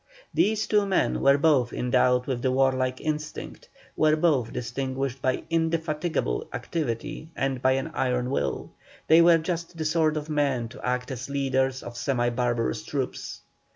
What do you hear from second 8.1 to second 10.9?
will; they were just the sort of men to